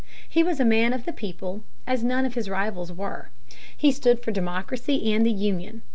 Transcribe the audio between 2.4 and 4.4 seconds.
rivals were. He stood for